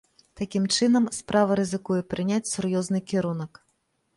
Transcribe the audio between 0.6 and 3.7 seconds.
чынам, справа рызыкуе прыняць сур'ёзны кірунак.